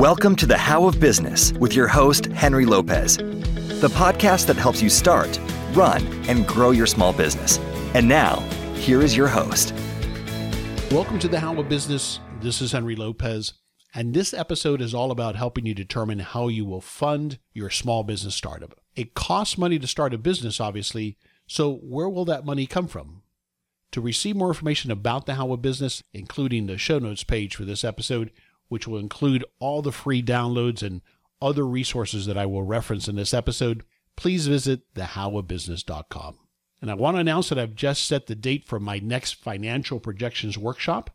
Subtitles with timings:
[0.00, 4.80] Welcome to the How of Business with your host, Henry Lopez, the podcast that helps
[4.80, 5.38] you start,
[5.74, 7.58] run, and grow your small business.
[7.92, 8.36] And now,
[8.76, 9.74] here is your host.
[10.90, 12.18] Welcome to the How of Business.
[12.40, 13.52] This is Henry Lopez,
[13.94, 18.02] and this episode is all about helping you determine how you will fund your small
[18.02, 18.80] business startup.
[18.96, 23.20] It costs money to start a business, obviously, so where will that money come from?
[23.92, 27.66] To receive more information about the How of Business, including the show notes page for
[27.66, 28.30] this episode,
[28.70, 31.02] which will include all the free downloads and
[31.42, 33.84] other resources that I will reference in this episode,
[34.16, 36.38] please visit thehowofbusiness.com.
[36.80, 40.00] And I want to announce that I've just set the date for my next financial
[40.00, 41.10] projections workshop.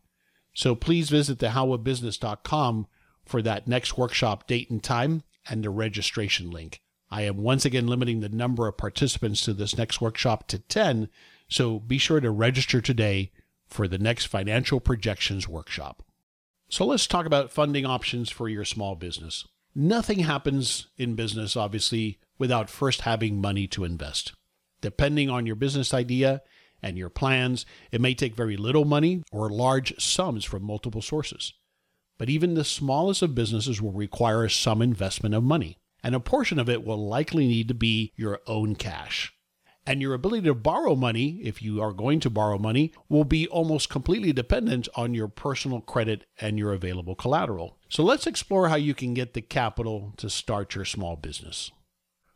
[0.54, 2.88] So please visit thehowofbusiness.com
[3.26, 6.82] for that next workshop date and time and the registration link.
[7.10, 11.08] I am once again limiting the number of participants to this next workshop to 10,
[11.48, 13.32] so be sure to register today
[13.68, 16.04] for the next financial projections workshop.
[16.70, 19.48] So let's talk about funding options for your small business.
[19.76, 24.34] Nothing happens in business, obviously, without first having money to invest.
[24.82, 26.41] Depending on your business idea
[26.82, 31.54] and your plans, it may take very little money or large sums from multiple sources.
[32.18, 36.57] But even the smallest of businesses will require some investment of money, and a portion
[36.57, 39.35] of it will likely need to be your own cash
[39.88, 43.48] and your ability to borrow money, if you are going to borrow money, will be
[43.48, 47.78] almost completely dependent on your personal credit and your available collateral.
[47.90, 51.72] So let's explore how you can get the capital to start your small business.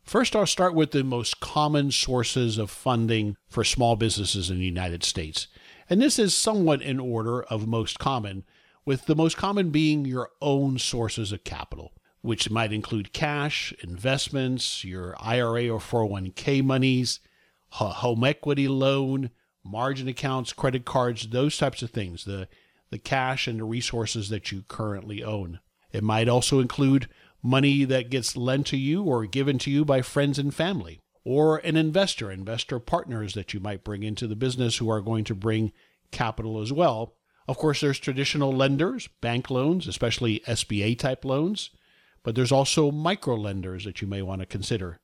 [0.02, 4.64] First, I'll start with the most common sources of funding for small businesses in the
[4.64, 5.46] United States.
[5.88, 8.44] And this is somewhat in order of most common,
[8.84, 14.84] with the most common being your own sources of capital, which might include cash, investments,
[14.84, 17.20] your IRA or 401k monies,
[17.70, 19.30] home equity loan,
[19.64, 22.48] margin accounts, credit cards, those types of things, the,
[22.90, 25.60] the cash and the resources that you currently own.
[25.92, 27.08] It might also include
[27.42, 31.58] money that gets lent to you or given to you by friends and family, or
[31.58, 35.34] an investor, investor partners that you might bring into the business who are going to
[35.34, 35.72] bring
[36.10, 37.14] capital as well.
[37.48, 41.70] Of course, there's traditional lenders, bank loans, especially SBA type loans,
[42.22, 45.00] but there's also micro lenders that you may want to consider.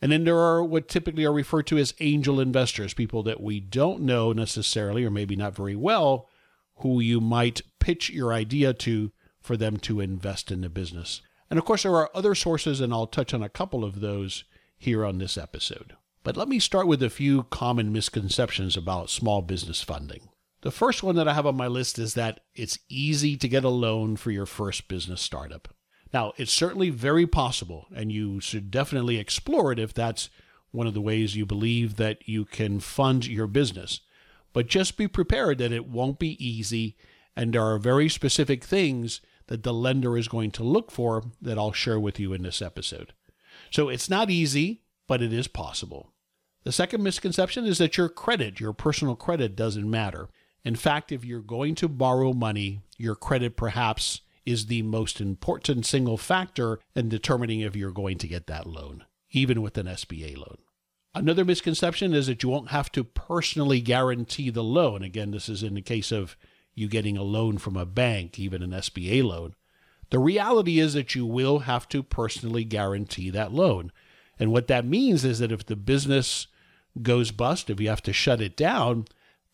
[0.00, 3.60] And then there are what typically are referred to as angel investors, people that we
[3.60, 6.28] don't know necessarily, or maybe not very well,
[6.76, 11.22] who you might pitch your idea to for them to invest in the business.
[11.48, 14.44] And of course, there are other sources, and I'll touch on a couple of those
[14.76, 15.96] here on this episode.
[16.22, 20.28] But let me start with a few common misconceptions about small business funding.
[20.62, 23.62] The first one that I have on my list is that it's easy to get
[23.62, 25.68] a loan for your first business startup.
[26.16, 30.30] Now, it's certainly very possible, and you should definitely explore it if that's
[30.70, 34.00] one of the ways you believe that you can fund your business.
[34.54, 36.96] But just be prepared that it won't be easy,
[37.36, 41.58] and there are very specific things that the lender is going to look for that
[41.58, 43.12] I'll share with you in this episode.
[43.70, 46.14] So it's not easy, but it is possible.
[46.64, 50.30] The second misconception is that your credit, your personal credit, doesn't matter.
[50.64, 55.84] In fact, if you're going to borrow money, your credit perhaps is the most important
[55.84, 60.36] single factor in determining if you're going to get that loan, even with an SBA
[60.38, 60.58] loan.
[61.14, 65.02] Another misconception is that you won't have to personally guarantee the loan.
[65.02, 66.36] Again, this is in the case of
[66.74, 69.54] you getting a loan from a bank, even an SBA loan.
[70.10, 73.92] The reality is that you will have to personally guarantee that loan.
[74.38, 76.46] And what that means is that if the business
[77.02, 79.06] goes bust, if you have to shut it down,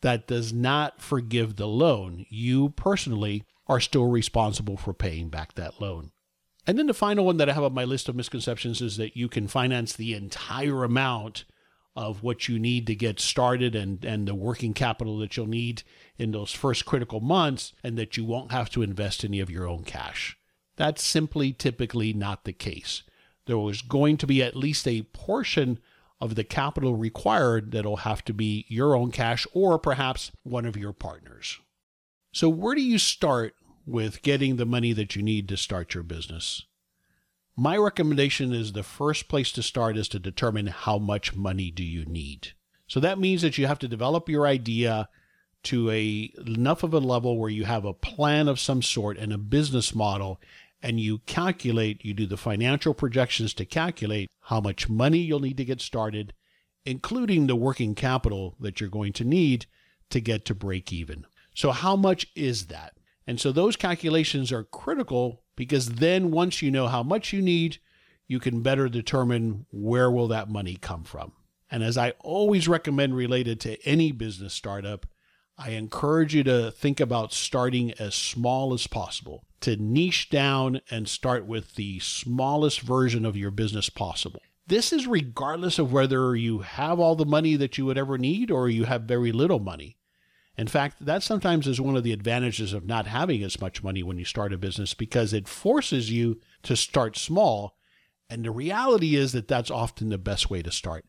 [0.03, 2.27] that does not forgive the loan.
[2.29, 6.11] You personally are still responsible for paying back that loan.
[6.67, 9.17] And then the final one that I have on my list of misconceptions is that
[9.17, 11.45] you can finance the entire amount
[11.95, 15.83] of what you need to get started and, and the working capital that you'll need
[16.17, 19.69] in those first critical months, and that you won't have to invest any of your
[19.69, 20.37] own cash.
[20.77, 23.03] That's simply typically not the case.
[23.47, 25.81] There is going to be at least a portion
[26.21, 30.77] of the capital required that'll have to be your own cash or perhaps one of
[30.77, 31.59] your partners.
[32.35, 33.55] So, where do you start
[33.87, 36.65] with getting the money that you need to start your business?
[37.55, 41.85] My recommendation is the first place to start is to determine how much money do
[41.85, 42.53] you need.
[42.87, 45.11] So that means that you have to develop your idea
[45.65, 49.33] to a enough of a level where you have a plan of some sort and
[49.33, 50.41] a business model
[50.83, 55.59] and you calculate, you do the financial projections to calculate how much money you'll need
[55.59, 56.33] to get started,
[56.87, 59.67] including the working capital that you're going to need
[60.09, 61.27] to get to break even.
[61.55, 62.95] So, how much is that?
[63.27, 67.79] And so, those calculations are critical because then once you know how much you need,
[68.27, 71.33] you can better determine where will that money come from.
[71.71, 75.07] And as I always recommend related to any business startup,
[75.59, 79.45] I encourage you to think about starting as small as possible.
[79.63, 84.43] to niche down and start with the smallest version of your business possible.
[84.67, 88.51] This is regardless of whether you have all the money that you would ever need
[88.51, 89.97] or you have very little money.
[90.59, 94.03] In fact, that sometimes is one of the advantages of not having as much money
[94.03, 97.77] when you start a business because it forces you to start small.
[98.29, 101.07] And the reality is that that's often the best way to start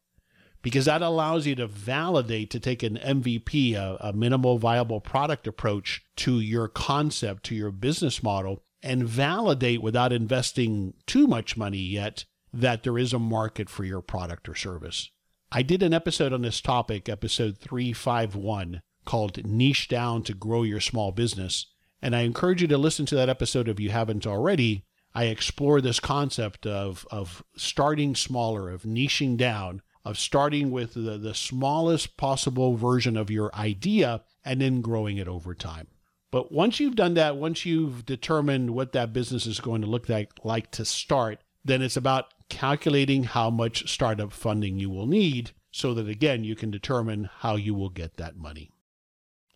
[0.62, 5.46] because that allows you to validate, to take an MVP, a, a minimal viable product
[5.46, 11.78] approach to your concept, to your business model, and validate without investing too much money
[11.78, 15.12] yet that there is a market for your product or service.
[15.52, 20.80] I did an episode on this topic, episode 351 called Niche Down to Grow Your
[20.80, 21.68] Small Business.
[22.02, 24.86] And I encourage you to listen to that episode if you haven't already.
[25.16, 31.18] I explore this concept of, of starting smaller, of niching down, of starting with the,
[31.18, 35.88] the smallest possible version of your idea and then growing it over time.
[36.32, 40.10] But once you've done that, once you've determined what that business is going to look
[40.10, 45.52] like, like to start, then it's about calculating how much startup funding you will need
[45.72, 48.73] so that again you can determine how you will get that money.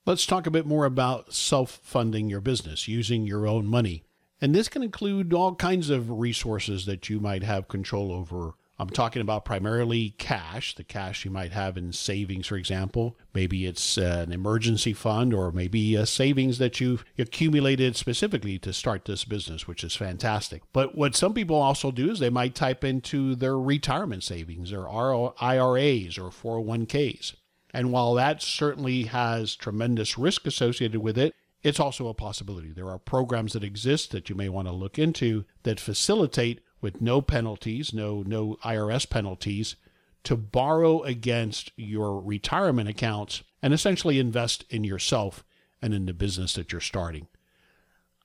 [0.07, 4.05] Let's talk a bit more about self funding your business, using your own money.
[4.39, 8.53] And this can include all kinds of resources that you might have control over.
[8.79, 13.17] I'm talking about primarily cash, the cash you might have in savings, for example.
[13.33, 18.71] Maybe it's uh, an emergency fund or maybe a savings that you've accumulated specifically to
[18.71, 20.61] start this business, which is fantastic.
[20.71, 24.87] But what some people also do is they might type into their retirement savings or
[24.87, 27.33] IRAs or 401ks.
[27.77, 32.71] And while that certainly has tremendous risk associated with it, it's also a possibility.
[32.71, 37.01] There are programs that exist that you may want to look into that facilitate with
[37.01, 39.75] no penalties, no no IRS penalties
[40.23, 45.43] to borrow against your retirement accounts and essentially invest in yourself
[45.79, 47.27] and in the business that you're starting.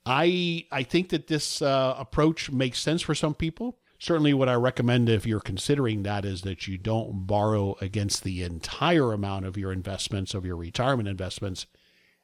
[0.07, 4.55] I I think that this uh, approach makes sense for some people certainly what I
[4.55, 9.57] recommend if you're considering that is that you don't borrow against the entire amount of
[9.57, 11.67] your investments, of your retirement investments.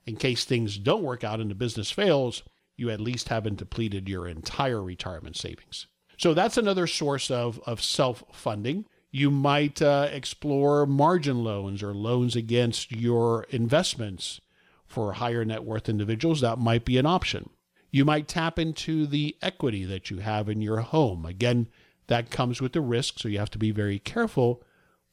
[0.04, 2.42] In case things don't work out and the business fails,
[2.76, 5.86] you at least haven't depleted your entire retirement savings.
[6.16, 8.84] So that's another source of, of self funding.
[9.12, 14.40] You might uh, explore margin loans or loans against your investments
[14.84, 16.40] for higher net worth individuals.
[16.40, 17.50] That might be an option.
[17.90, 21.24] You might tap into the equity that you have in your home.
[21.24, 21.68] Again,
[22.08, 24.62] that comes with the risk, so you have to be very careful.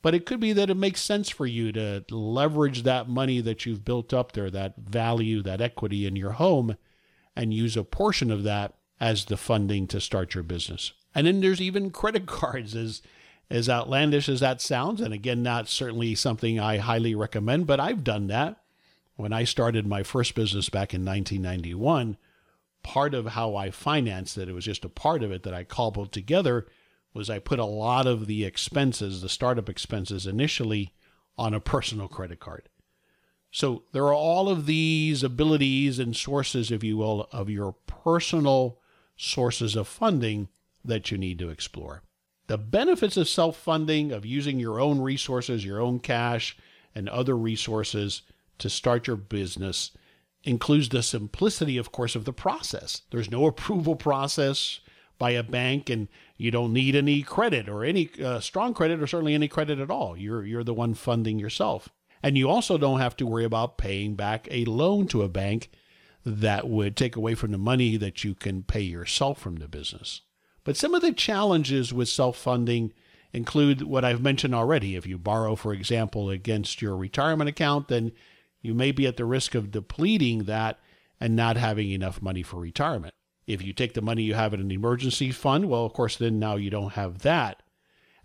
[0.01, 3.65] But it could be that it makes sense for you to leverage that money that
[3.65, 6.77] you've built up there, that value, that equity in your home,
[7.35, 10.93] and use a portion of that as the funding to start your business.
[11.13, 13.01] And then there's even credit cards, as
[13.49, 15.01] as outlandish as that sounds.
[15.01, 18.57] And again, not certainly something I highly recommend, but I've done that.
[19.15, 22.17] When I started my first business back in 1991,
[22.85, 25.63] part of how I financed it, it was just a part of it that I
[25.63, 26.67] cobbled together,
[27.15, 30.93] was I put a lot of the expenses, the startup expenses initially,
[31.35, 32.69] on a personal credit card.
[33.49, 38.77] So there are all of these abilities and sources, if you will, of your personal
[39.17, 40.49] sources of funding
[40.83, 42.03] that you need to explore.
[42.45, 46.55] The benefits of self funding, of using your own resources, your own cash,
[46.93, 48.21] and other resources
[48.59, 49.89] to start your business
[50.45, 53.01] includes the simplicity, of course, of the process.
[53.11, 54.79] There's no approval process
[55.17, 56.07] by a bank, and
[56.37, 59.91] you don't need any credit or any uh, strong credit or certainly any credit at
[59.91, 60.17] all.
[60.17, 61.89] You're you're the one funding yourself,
[62.21, 65.69] and you also don't have to worry about paying back a loan to a bank
[66.25, 70.21] that would take away from the money that you can pay yourself from the business.
[70.63, 72.91] But some of the challenges with self funding
[73.31, 74.95] include what I've mentioned already.
[74.95, 78.11] If you borrow, for example, against your retirement account, then
[78.65, 80.79] you may be at the risk of depleting that
[81.19, 83.13] and not having enough money for retirement.
[83.47, 86.39] If you take the money you have in an emergency fund, well, of course, then
[86.39, 87.61] now you don't have that.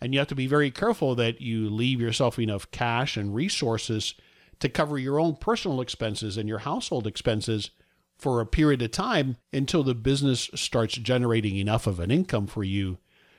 [0.00, 4.14] And you have to be very careful that you leave yourself enough cash and resources
[4.60, 7.70] to cover your own personal expenses and your household expenses
[8.18, 12.64] for a period of time until the business starts generating enough of an income for
[12.64, 12.98] you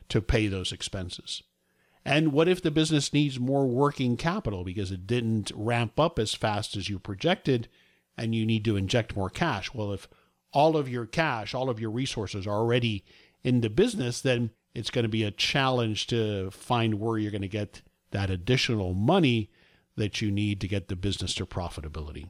[0.10, 1.42] to pay those expenses.
[2.04, 6.34] And what if the business needs more working capital because it didn't ramp up as
[6.34, 7.68] fast as you projected
[8.18, 9.74] and you need to inject more cash?
[9.74, 10.08] Well, if
[10.52, 13.06] all of your cash, all of your resources are already
[13.44, 17.42] in the business, then it's going to be a challenge to find where you're going
[17.42, 17.82] to get
[18.12, 19.52] that additional money
[19.96, 22.30] that you need to get the business to profitability.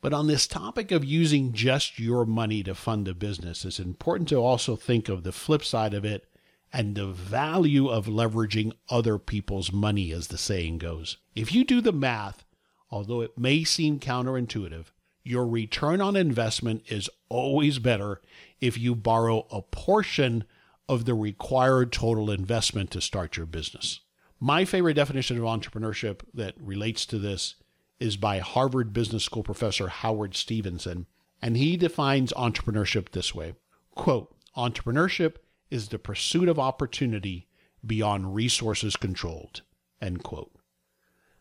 [0.00, 4.28] But on this topic of using just your money to fund a business, it's important
[4.30, 6.26] to also think of the flip side of it
[6.74, 11.18] and the value of leveraging other people's money, as the saying goes.
[11.32, 12.44] If you do the math,
[12.90, 14.86] although it may seem counterintuitive,
[15.22, 18.20] your return on investment is always better
[18.60, 20.42] if you borrow a portion
[20.88, 24.00] of the required total investment to start your business.
[24.40, 27.54] My favorite definition of entrepreneurship that relates to this
[28.00, 31.06] is by Harvard Business School professor Howard Stevenson,
[31.40, 33.54] and he defines entrepreneurship this way
[33.94, 35.36] quote, entrepreneurship
[35.70, 37.48] is the pursuit of opportunity
[37.84, 39.62] beyond resources controlled,
[40.00, 40.52] end quote.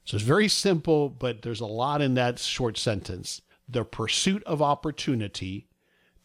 [0.05, 3.41] So it's very simple, but there's a lot in that short sentence.
[3.69, 5.67] The pursuit of opportunity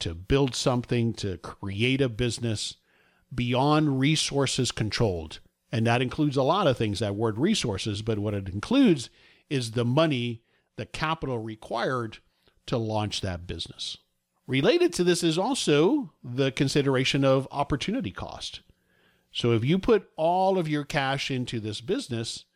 [0.01, 2.77] to build something, to create a business
[3.35, 5.41] beyond resources controlled.
[5.71, 9.11] And that includes a lot of things, that word resources, but what it includes
[9.51, 10.43] is the money,
[10.77, 12.19] the capital required
[12.67, 13.97] to launch that business.
[14.49, 18.61] Related to this is also the consideration of opportunity cost.
[19.31, 22.47] So if you put all of your cash into this business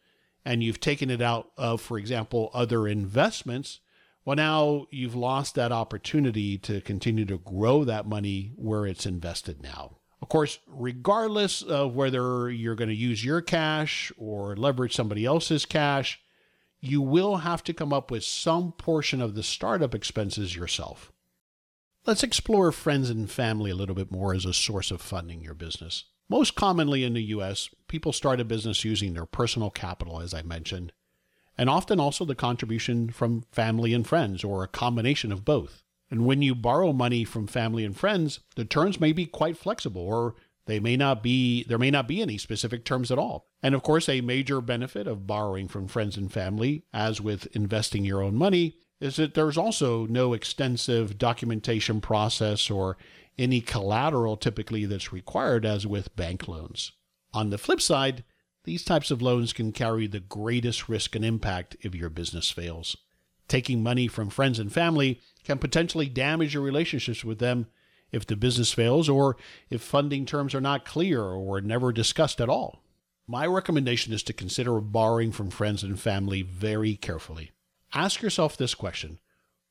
[0.42, 3.80] and you've taken it out of, for example, other investments,
[4.24, 9.62] well, now you've lost that opportunity to continue to grow that money where it's invested
[9.62, 9.98] now.
[10.22, 15.66] Of course, regardless of whether you're going to use your cash or leverage somebody else's
[15.66, 16.22] cash,
[16.80, 21.12] you will have to come up with some portion of the startup expenses yourself.
[22.04, 25.54] Let's explore friends and family a little bit more as a source of funding your
[25.54, 26.06] business.
[26.28, 30.42] Most commonly in the US, people start a business using their personal capital, as I
[30.42, 30.92] mentioned,
[31.56, 35.84] and often also the contribution from family and friends, or a combination of both.
[36.10, 40.02] And when you borrow money from family and friends, the terms may be quite flexible,
[40.02, 40.34] or
[40.66, 43.46] they may not be, there may not be any specific terms at all.
[43.62, 48.04] And of course, a major benefit of borrowing from friends and family, as with investing
[48.04, 52.96] your own money, is that there's also no extensive documentation process or
[53.36, 56.92] any collateral typically that's required as with bank loans.
[57.34, 58.22] On the flip side,
[58.62, 62.96] these types of loans can carry the greatest risk and impact if your business fails.
[63.48, 67.66] Taking money from friends and family can potentially damage your relationships with them
[68.12, 69.36] if the business fails or
[69.68, 72.84] if funding terms are not clear or never discussed at all.
[73.26, 77.50] My recommendation is to consider borrowing from friends and family very carefully.
[77.94, 79.20] Ask yourself this question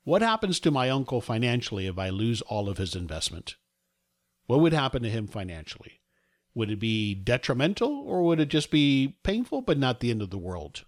[0.03, 3.55] What happens to my uncle financially if I lose all of his investment?
[4.45, 6.01] What would happen to him financially?
[6.53, 10.29] Would it be detrimental or would it just be painful but not the end of
[10.29, 10.85] the world?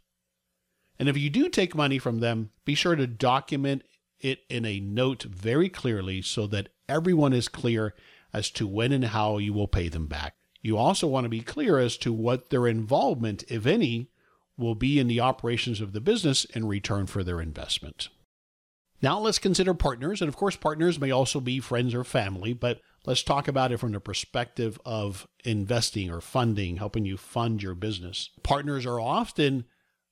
[1.00, 3.84] And if you do take money from them, be sure to document
[4.20, 7.96] it in a note very clearly so that everyone is clear
[8.34, 10.36] as to when and how you will pay them back.
[10.62, 14.10] You also want to be clear as to what their involvement, if any,
[14.58, 18.10] will be in the operations of the business in return for their investment.
[19.02, 20.22] Now let's consider partners.
[20.22, 23.78] And of course, partners may also be friends or family, but let's talk about it
[23.78, 28.30] from the perspective of investing or funding, helping you fund your business.
[28.44, 29.66] Partners are often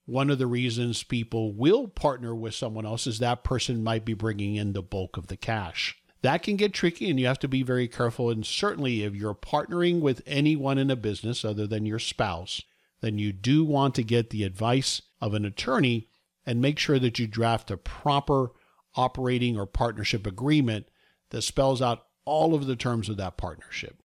[0.05, 4.13] one of the reasons people will partner with someone else is that person might be
[4.13, 5.95] bringing in the bulk of the cash.
[6.21, 8.29] That can get tricky and you have to be very careful.
[8.29, 12.61] And certainly, if you're partnering with anyone in a business other than your spouse,
[13.01, 16.07] then you do want to get the advice of an attorney
[16.45, 18.51] and make sure that you draft a proper
[18.95, 20.87] operating or partnership agreement
[21.29, 24.01] that spells out all of the terms of that partnership.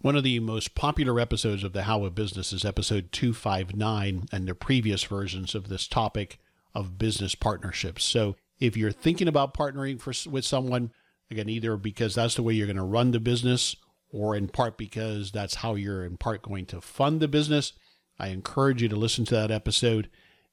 [0.00, 4.46] One of the most popular episodes of the How of Business is episode 259 and
[4.46, 6.38] the previous versions of this topic
[6.74, 8.04] of business partnerships.
[8.04, 10.92] So if you're thinking about partnering for, with someone,
[11.30, 13.74] again, either because that's the way you're going to run the business
[14.10, 17.72] or in part because that's how you're in part going to fund the business,
[18.18, 20.08] I encourage you to listen to that episode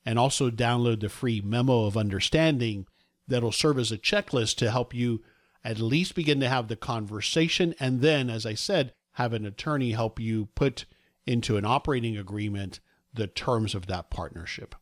[0.06, 2.86] and also download the free memo of understanding
[3.28, 5.24] that'll serve as a checklist to help you
[5.64, 7.74] at least begin to have the conversation.
[7.80, 10.86] And then, as I said, have an attorney help you put
[11.26, 12.80] into an operating agreement
[13.14, 14.76] the terms of that partnership.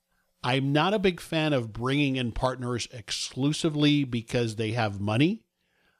[0.44, 5.44] I'm not a big fan of bringing in partners exclusively because they have money.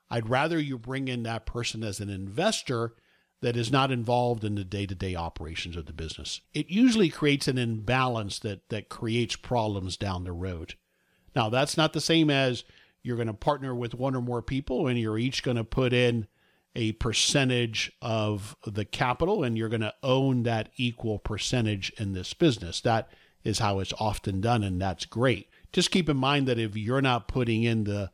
[0.10, 2.94] I'd rather you bring in that person as an investor
[3.44, 6.42] that is not involved in the day-to-day operations of the business.
[6.54, 10.76] It usually creates an imbalance that that creates problems down the road.
[11.36, 12.64] Now, that's not the same as
[13.04, 15.92] you're going to partner with one or more people and you're each going to put
[15.92, 16.28] in
[16.76, 22.34] a percentage of the capital and you're going to own that equal percentage in this
[22.34, 22.80] business.
[22.82, 23.10] That
[23.44, 25.50] is how it's often done, and that's great.
[25.74, 28.10] Just keep in mind that if you're not putting in the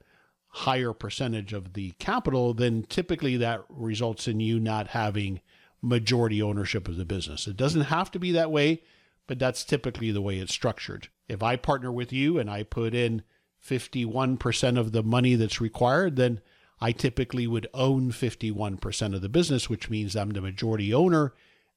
[0.49, 5.41] higher percentage of the capital, then typically that results in you not having
[5.81, 7.47] majority ownership of the business.
[7.47, 8.81] It doesn't have to be that way,
[9.27, 11.07] but that's typically the way it's structured.
[11.27, 13.23] If I partner with you and I put in
[13.63, 16.41] 51% of the money that's required, then
[16.81, 21.33] I typically would own 51% of the business, which means I'm the majority owner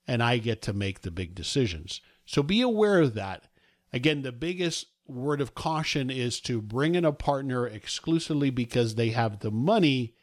[0.06, 2.00] and I get to make the big decisions.
[2.24, 3.44] So be aware of that.
[3.92, 9.10] Again, the biggest word of caution is to bring in a partner exclusively because they
[9.10, 10.14] have the money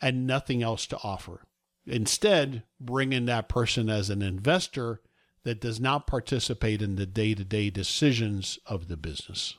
[0.00, 1.44] and nothing else to offer.
[1.86, 5.00] Instead, bring in that person as an investor
[5.44, 9.56] that does not participate in the day to day decisions of the business.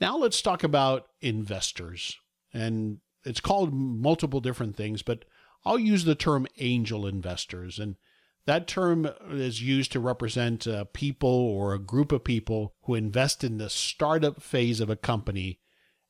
[0.00, 2.16] Now, let's talk about investors.
[2.52, 5.24] And it's called multiple different things, but
[5.64, 7.78] I'll use the term angel investors.
[7.78, 7.96] And
[8.48, 13.58] that term is used to represent people or a group of people who invest in
[13.58, 15.60] the startup phase of a company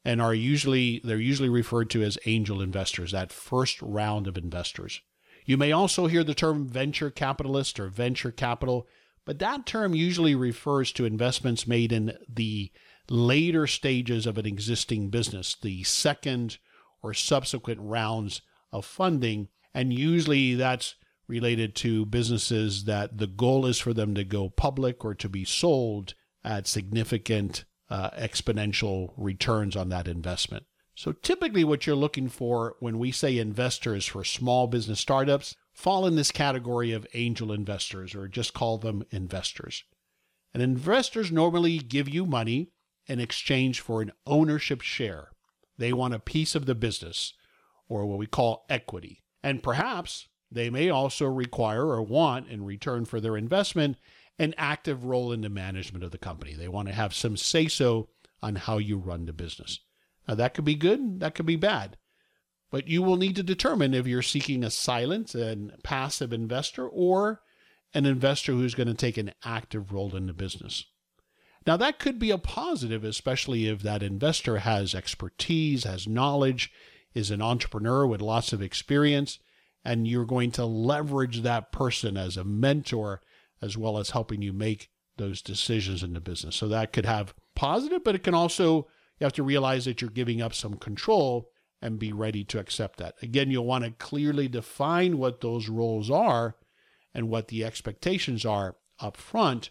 [0.04, 5.00] and are usually they're usually referred to as angel investors, that first round of investors.
[5.44, 8.86] You may also hear the term venture capitalist or venture capital,
[9.24, 12.70] but that term usually refers to investments made in the
[13.10, 16.58] later stages of an existing business, the second
[17.02, 20.94] or subsequent rounds of funding, and usually that's
[21.28, 25.44] related to businesses that the goal is for them to go public or to be
[25.44, 30.64] sold at significant uh, exponential returns on that investment.
[30.94, 36.06] So typically what you're looking for when we say investors for small business startups fall
[36.06, 39.84] in this category of angel investors or just call them investors.
[40.52, 42.72] And investors normally give you money
[43.06, 45.28] in exchange for an ownership share.
[45.76, 47.32] They want a piece of the business
[47.88, 49.22] or what we call equity.
[49.42, 53.96] And perhaps they may also require or want, in return for their investment,
[54.38, 56.54] an active role in the management of the company.
[56.54, 58.08] They want to have some say so
[58.42, 59.80] on how you run the business.
[60.26, 61.96] Now, that could be good, that could be bad.
[62.70, 67.40] But you will need to determine if you're seeking a silent and passive investor or
[67.94, 70.84] an investor who's going to take an active role in the business.
[71.66, 76.70] Now, that could be a positive, especially if that investor has expertise, has knowledge,
[77.14, 79.38] is an entrepreneur with lots of experience,
[79.84, 83.20] and you're going to leverage that person as a mentor
[83.60, 86.56] as well as helping you make those decisions in the business.
[86.56, 88.86] So that could have positive, but it can also,
[89.18, 92.98] you have to realize that you're giving up some control and be ready to accept
[92.98, 93.14] that.
[93.22, 96.56] Again, you'll want to clearly define what those roles are
[97.14, 99.70] and what the expectations are up front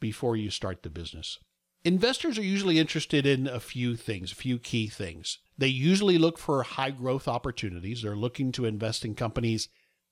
[0.00, 1.38] before you start the business.
[1.84, 5.38] Investors are usually interested in a few things, a few key things.
[5.58, 8.02] They usually look for high growth opportunities.
[8.02, 9.68] They're looking to invest in companies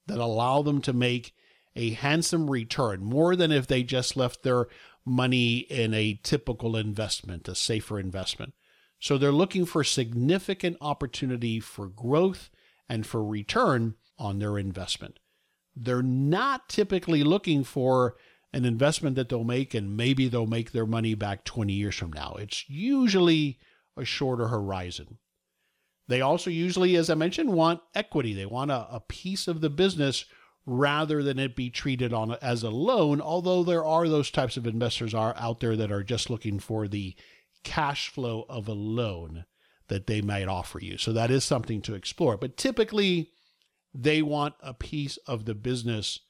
[0.06, 1.34] that allow them to make
[1.76, 4.66] a handsome return, more than if they just left their
[5.04, 8.54] money in a typical investment, a safer investment.
[8.98, 12.50] So they're looking for significant opportunity for growth
[12.88, 15.18] and for return on their investment.
[15.76, 18.16] They're not typically looking for
[18.52, 22.12] an investment that they'll make and maybe they'll make their money back 20 years from
[22.12, 22.36] now.
[22.38, 23.58] It's usually
[23.96, 25.18] a shorter horizon.
[26.08, 28.32] They also usually, as I mentioned, want equity.
[28.32, 30.24] They want a, a piece of the business
[30.64, 34.66] rather than it be treated on as a loan, although there are those types of
[34.66, 37.14] investors are out there that are just looking for the
[37.62, 39.44] cash flow of a loan
[39.88, 40.98] that they might offer you.
[40.98, 42.36] So that is something to explore.
[42.36, 43.30] But typically
[43.94, 46.20] they want a piece of the business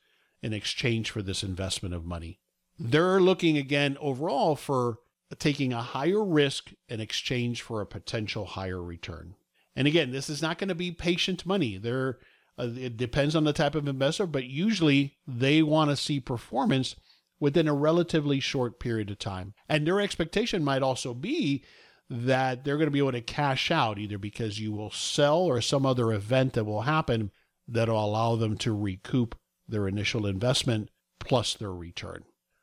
[0.43, 2.41] in exchange for this investment of money.
[2.79, 4.99] They're looking again overall for
[5.39, 9.35] taking a higher risk in exchange for a potential higher return.
[9.77, 11.77] And again, this is not going to be patient money.
[11.77, 12.19] They're
[12.59, 16.97] uh, it depends on the type of investor, but usually they want to see performance
[17.39, 19.53] within a relatively short period of time.
[19.69, 21.62] And their expectation might also be
[22.09, 25.61] that they're going to be able to cash out either because you will sell or
[25.61, 27.31] some other event that will happen
[27.69, 29.37] that'll allow them to recoup
[29.69, 32.23] their initial investment plus their return.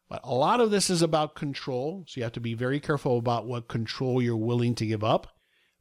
[0.10, 2.06] But a lot of this is about control.
[2.08, 5.28] So you have to be very careful about what control you're willing to give up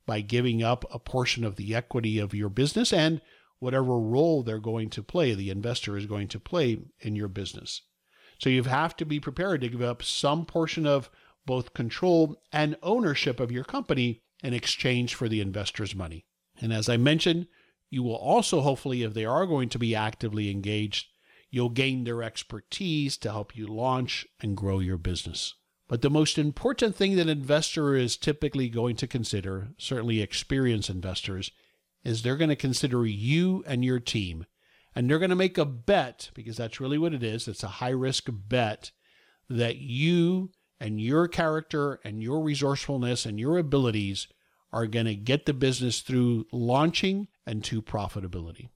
[0.06, 3.20] by giving up a portion of the equity of your business and
[3.58, 7.82] whatever role they're going to play, the investor is going to play in your business.
[8.38, 11.10] So you have to be prepared to give up some portion of
[11.46, 16.24] both control and ownership of your company in exchange for the investor's money.
[16.60, 17.46] And as I mentioned,
[17.88, 21.06] you will also hopefully, if they are going to be actively engaged,
[21.50, 25.54] you'll gain their expertise to help you launch and grow your business.
[25.92, 30.88] But the most important thing that an investor is typically going to consider, certainly experienced
[30.88, 31.50] investors,
[32.02, 34.46] is they're going to consider you and your team.
[34.94, 37.46] And they're going to make a bet, because that's really what it is.
[37.46, 38.90] It's a high risk bet
[39.50, 44.28] that you and your character and your resourcefulness and your abilities
[44.72, 48.70] are going to get the business through launching and to profitability.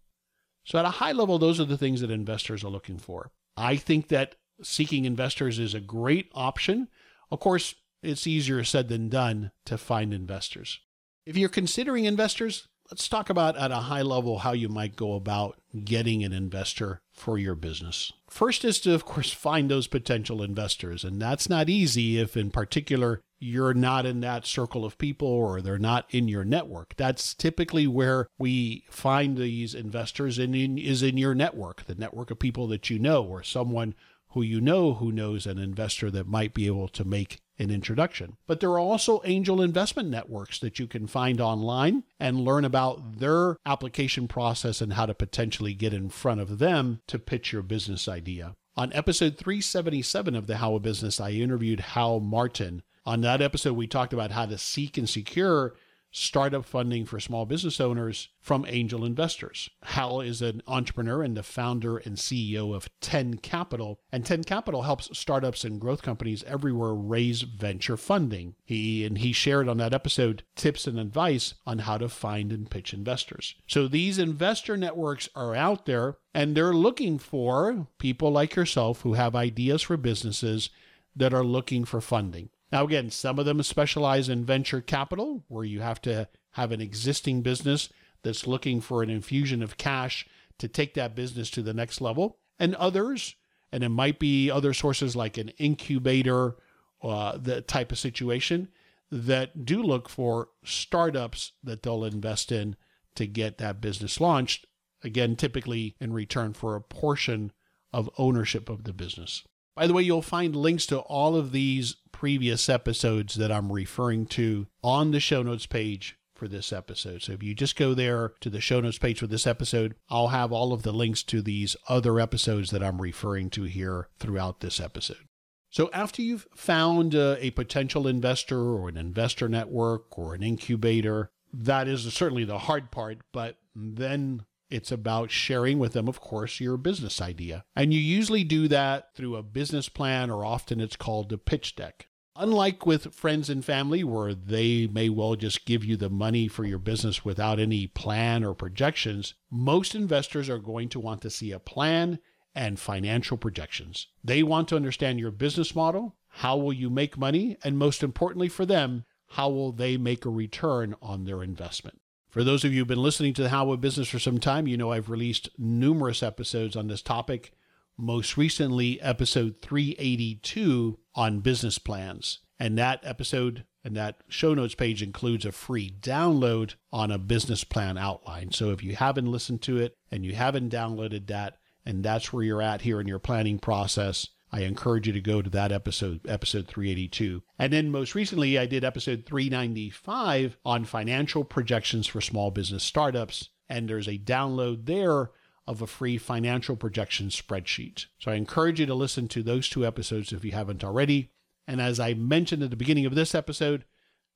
[0.65, 3.31] So, at a high level, those are the things that investors are looking for.
[3.57, 6.89] I think that seeking investors is a great option.
[7.31, 10.81] Of course, it's easier said than done to find investors.
[11.25, 15.15] If you're considering investors, let's talk about at a high level how you might go
[15.15, 18.13] about getting an investor for your business.
[18.29, 21.05] First is to, of course, find those potential investors.
[21.05, 25.61] And that's not easy if, in particular, you're not in that circle of people or
[25.61, 26.95] they're not in your network.
[26.97, 32.31] That's typically where we find these investors in, in is in your network, the network
[32.31, 33.95] of people that you know or someone
[34.31, 38.37] who you know who knows an investor that might be able to make an introduction.
[38.47, 43.19] But there are also angel investment networks that you can find online and learn about
[43.19, 47.63] their application process and how to potentially get in front of them to pitch your
[47.63, 48.55] business idea.
[48.77, 52.83] On episode 377 of the How of Business, I interviewed Hal Martin.
[53.07, 55.75] On that episode, we talked about how to seek and secure
[56.17, 59.69] startup funding for small business owners from angel investors.
[59.83, 64.83] Hal is an entrepreneur and the founder and CEO of 10 Capital, and 10 Capital
[64.83, 68.55] helps startups and growth companies everywhere raise venture funding.
[68.65, 72.71] He and he shared on that episode tips and advice on how to find and
[72.71, 73.55] pitch investors.
[73.67, 79.13] So these investor networks are out there and they're looking for people like yourself who
[79.15, 80.71] have ideas for businesses
[81.15, 82.49] that are looking for funding.
[82.73, 86.81] Now, again, some of them specialize in venture capital, where you have to have an
[86.81, 87.89] existing business
[88.23, 90.27] that's looking for an infusion of cash
[90.59, 92.39] to take that business to the next level.
[92.59, 93.37] And others,
[93.71, 96.57] and it might be other sources like an incubator,
[97.03, 98.69] uh, the type of situation
[99.11, 102.75] that do look for startups that they'll invest in
[103.15, 104.67] to get that business launched.
[105.05, 107.53] Again, typically in return for a portion
[107.93, 109.45] of ownership of the business.
[109.77, 114.25] By the way, you'll find links to all of these previous episodes that I'm referring
[114.29, 117.21] to on the show notes page for this episode.
[117.21, 120.29] So if you just go there to the show notes page for this episode, I'll
[120.29, 124.61] have all of the links to these other episodes that I'm referring to here throughout
[124.61, 125.29] this episode.
[125.69, 131.29] So after you've found uh, a potential investor or an investor network or an incubator,
[131.53, 136.61] that is certainly the hard part, but then it's about sharing with them, of course,
[136.61, 137.65] your business idea.
[137.75, 141.77] And you usually do that through a business plan, or often it's called a pitch
[141.77, 142.09] deck.
[142.39, 146.65] Unlike with friends and family, where they may well just give you the money for
[146.65, 151.51] your business without any plan or projections, most investors are going to want to see
[151.51, 152.19] a plan
[152.55, 154.09] and financial projections.
[154.23, 158.49] They want to understand your business model, how will you make money, and most importantly
[158.49, 162.01] for them, how will they make a return on their investment.
[162.37, 164.67] For those of you who've been listening to the How of Business for some time,
[164.67, 167.55] you know I've released numerous episodes on this topic.
[167.97, 172.41] Most recently, episode 382 on business plans.
[172.61, 177.65] And that episode and that show notes page includes a free download on a business
[177.65, 178.53] plan outline.
[178.53, 182.43] So if you haven't listened to it and you haven't downloaded that, and that's where
[182.43, 186.27] you're at here in your planning process, I encourage you to go to that episode,
[186.27, 187.43] episode 382.
[187.59, 193.51] And then most recently, I did episode 395 on financial projections for small business startups.
[193.69, 195.31] And there's a download there
[195.67, 198.07] of a free financial projection spreadsheet.
[198.19, 201.33] So I encourage you to listen to those two episodes if you haven't already.
[201.69, 203.85] And as I mentioned at the beginning of this episode,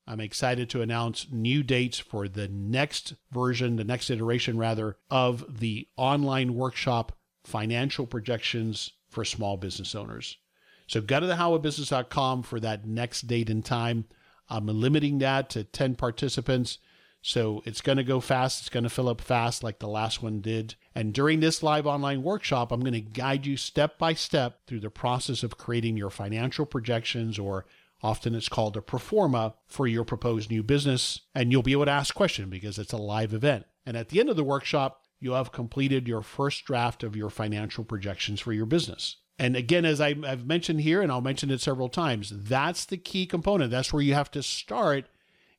[0.07, 5.61] I'm excited to announce new dates for the next version, the next iteration rather, of
[5.61, 10.38] the online workshop Financial Projections for small business owners.
[10.87, 14.07] So go to thehowofbusiness.com for that next date and time.
[14.49, 16.79] I'm limiting that to 10 participants.
[17.23, 18.61] So it's going to go fast.
[18.61, 20.75] It's going to fill up fast like the last one did.
[20.94, 24.81] And during this live online workshop, I'm going to guide you step by step through
[24.81, 27.66] the process of creating your financial projections or
[28.03, 31.20] often it's called a pro forma for your proposed new business.
[31.35, 33.66] And you'll be able to ask questions because it's a live event.
[33.85, 37.31] And at the end of the workshop, you'll have completed your first draft of your
[37.31, 39.17] financial projections for your business.
[39.39, 43.27] And again, as I've mentioned here, and I'll mention it several times, that's the key
[43.27, 43.71] component.
[43.71, 45.07] That's where you have to start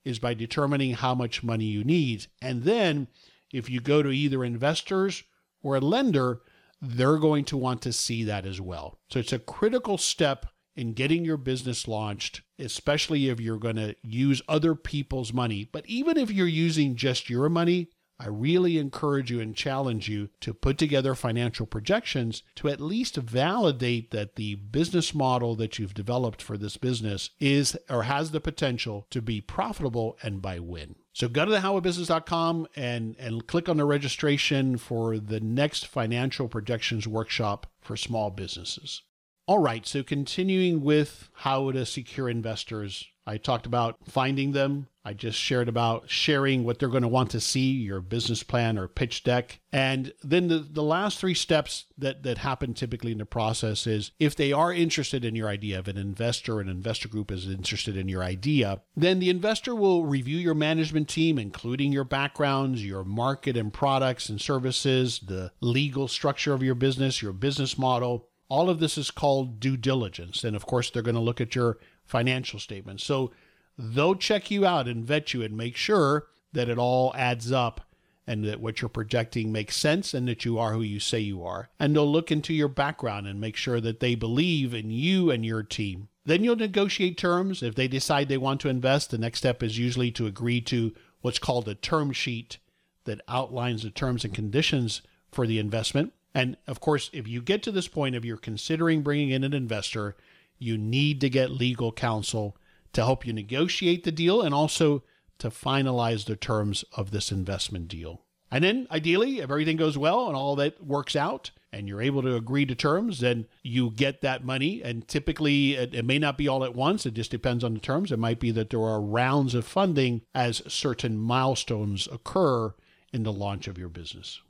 [0.04, 2.28] is by determining how much money you need.
[2.42, 3.08] And then
[3.52, 5.24] if you go to either investors
[5.64, 6.42] or a lender,
[6.80, 9.00] they're going to want to see that as well.
[9.10, 13.96] So it's a critical step in getting your business launched, especially if you're going to
[14.02, 15.68] use other people's money.
[15.72, 17.90] But even if you're using just your money,
[18.22, 23.16] I really encourage you and challenge you to put together financial projections to at least
[23.16, 28.40] validate that the business model that you've developed for this business is or has the
[28.40, 30.98] potential to be profitable and by when.
[31.14, 37.08] So go to thehowofbusiness.com and, and click on the registration for the next financial projections
[37.08, 39.02] workshop for small businesses.
[39.48, 44.88] All right, so continuing with how to secure investors, I talked about finding them.
[45.04, 48.78] I just shared about sharing what they're going to want to see, your business plan
[48.78, 49.60] or pitch deck.
[49.72, 54.12] And then the, the last three steps that, that happen typically in the process is
[54.20, 57.50] if they are interested in your idea, if an investor or an investor group is
[57.50, 62.86] interested in your idea, then the investor will review your management team, including your backgrounds,
[62.86, 68.28] your market and products and services, the legal structure of your business, your business model,
[68.52, 70.44] All of this is called due diligence.
[70.44, 73.02] And of course, they're going to look at your financial statements.
[73.06, 73.32] So
[73.78, 77.80] they'll check you out and vet you and make sure that it all adds up
[78.28, 81.46] and that what you're projecting makes sense and that you are who you say you
[81.46, 81.70] are.
[81.80, 85.46] And they'll look into your background and make sure that they believe in you and
[85.46, 86.10] your team.
[86.26, 87.64] Then you'll negotiate terms.
[87.64, 90.94] If they decide they want to invest, the next step is usually to agree to
[91.22, 92.58] what's called a term sheet
[93.06, 96.12] that outlines the terms and conditions for the investment.
[96.34, 99.54] And of course, if you get to this point of you're considering bringing in an
[99.54, 100.16] investor,
[100.58, 102.56] you need to get legal counsel
[102.94, 105.04] to help you negotiate the deal and also
[105.40, 108.22] to finalize the terms of this investment deal.
[108.52, 112.22] And then ideally, if everything goes well and all that works out and you're able
[112.22, 114.84] to agree to terms, then you get that money.
[114.84, 117.06] And typically, it, it, may not be all at once.
[117.06, 118.12] It just depends on the terms.
[118.12, 122.74] It might be that there are rounds of funding as certain milestones occur
[123.14, 124.42] in the launch of your business.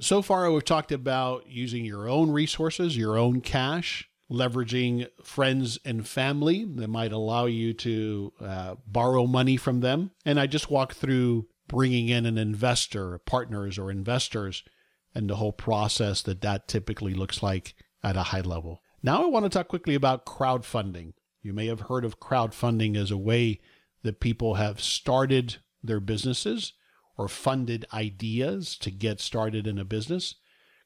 [0.00, 6.08] So far, we've talked about using your own resources, your own cash, leveraging friends and
[6.08, 10.12] family that might allow you to uh, borrow money from them.
[10.24, 14.64] And I just walked through bringing in an investor, partners or investors,
[15.14, 18.80] and the whole process that that typically looks like at a high level.
[19.02, 21.12] Now I want to talk quickly about crowdfunding.
[21.42, 23.60] You may have heard of crowdfunding as a way
[24.02, 26.72] that people have started their businesses
[27.16, 30.36] or funded ideas to get started in a business.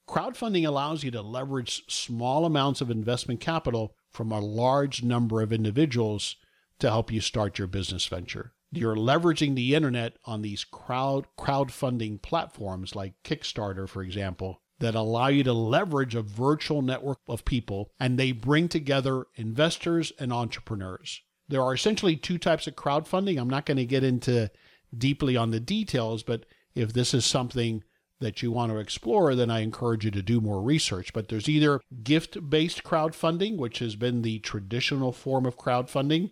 [0.08, 5.52] Crowdfunding allows you to leverage small amounts of investment capital from a large number of
[5.52, 6.36] individuals
[6.78, 8.52] to help you start your business venture.
[8.72, 15.28] You're leveraging the internet on these crowd crowdfunding platforms like Kickstarter, for example, that allow
[15.28, 21.22] you to leverage a virtual network of people and they bring together investors and entrepreneurs.
[21.48, 23.40] There are essentially two types of crowdfunding.
[23.40, 24.50] I'm not going to get into
[24.98, 27.82] deeply on the details, but if this is something
[28.20, 31.12] that you want to explore, then I encourage you to do more research.
[31.12, 36.30] But there's either gift based crowdfunding, which has been the traditional form of crowdfunding,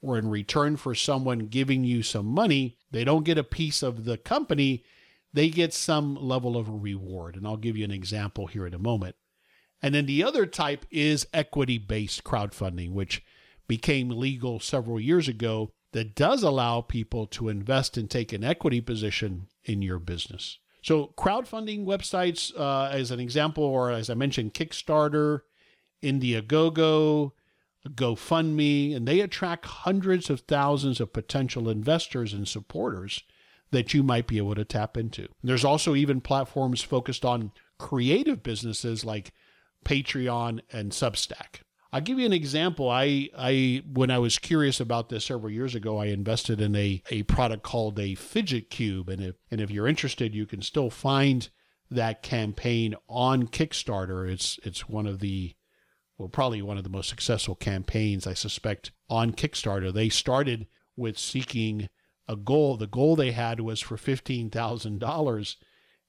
[0.00, 4.04] or in return for someone giving you some money, they don't get a piece of
[4.04, 4.84] the company,
[5.32, 7.36] they get some level of reward.
[7.36, 9.16] And I'll give you an example here in a moment.
[9.82, 13.24] And then the other type is equity based crowdfunding, which
[13.66, 18.80] became legal several years ago, that does allow people to invest and take an equity
[18.80, 20.58] position in your business.
[20.82, 25.42] So, crowdfunding websites, uh, as an example, or as I mentioned, Kickstarter,
[26.02, 27.30] Indiegogo,
[27.88, 33.22] GoFundMe, and they attract hundreds of thousands of potential investors and supporters
[33.70, 35.28] that you might be able to tap into.
[35.44, 39.32] There's also even platforms focused on creative businesses like
[39.84, 41.60] Patreon and Substack.
[41.94, 42.90] I'll give you an example.
[42.90, 47.00] I, I when I was curious about this several years ago, I invested in a,
[47.08, 49.08] a product called a fidget cube.
[49.08, 51.48] And if and if you're interested, you can still find
[51.92, 54.28] that campaign on Kickstarter.
[54.28, 55.54] It's it's one of the
[56.18, 59.94] well, probably one of the most successful campaigns, I suspect, on Kickstarter.
[59.94, 61.88] They started with seeking
[62.26, 62.76] a goal.
[62.76, 65.58] The goal they had was for fifteen thousand dollars,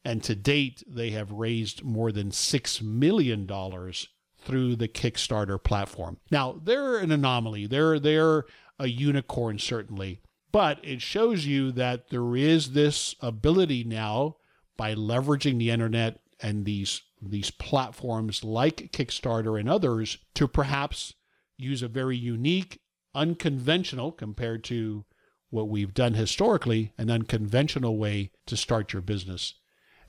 [0.04, 4.08] and to date they have raised more than six million dollars
[4.46, 6.18] through the Kickstarter platform.
[6.32, 7.68] Now, they're an anomaly.
[7.68, 8.46] They're they're
[8.80, 14.38] a unicorn certainly, but it shows you that there is this ability now
[14.78, 21.14] by leveraging the internet and these these platforms like Kickstarter and others to perhaps
[21.58, 22.80] use a very unique,
[23.16, 25.06] unconventional compared to
[25.50, 29.56] what we've done historically, an unconventional way to start your business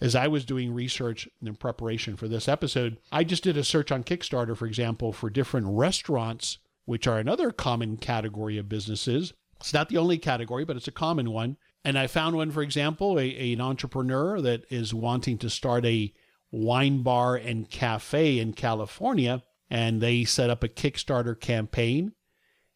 [0.01, 3.91] as I was doing research in preparation for this episode, I just did a search
[3.91, 9.33] on Kickstarter, for example, for different restaurants, which are another common category of businesses.
[9.61, 11.57] It's not the only category, but it's a common one.
[11.85, 15.87] And I found one, for example, a, a, an entrepreneur that is wanting to start
[15.87, 16.13] a
[16.51, 19.43] wine bar and cafe in California.
[19.71, 22.13] And they set up a Kickstarter campaign.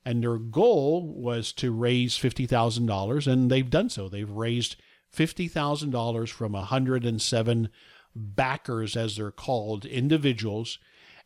[0.05, 3.27] And their goal was to raise $50,000.
[3.31, 4.09] And they've done so.
[4.09, 4.77] They've raised
[5.17, 7.69] $50,000 from 107
[8.15, 10.79] backers, as they're called, individuals.